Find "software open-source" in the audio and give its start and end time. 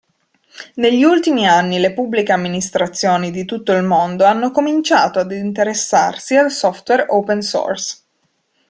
6.49-7.97